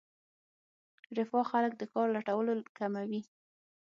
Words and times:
رفاه 1.17 1.45
خلک 1.51 1.73
د 1.77 1.83
کار 1.93 2.07
لټولو 2.15 2.53
کموي. 2.77 3.21